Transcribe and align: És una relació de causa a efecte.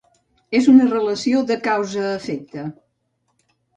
És 0.59 0.69
una 0.71 0.87
relació 0.93 1.43
de 1.51 1.57
causa 1.67 2.07
a 2.07 2.17
efecte. 2.23 2.65